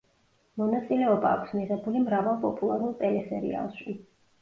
მონაწილეობა 0.61 1.35
აქვს 1.35 1.53
მიღებული 1.59 2.03
მრავალ 2.09 2.43
პოპულარულ 2.49 2.99
ტელესერიალში. 3.07 4.01